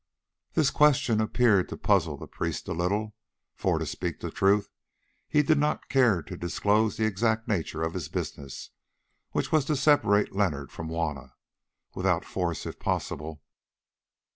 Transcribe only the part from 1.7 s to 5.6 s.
puzzle the priest a little, for, to speak truth, he did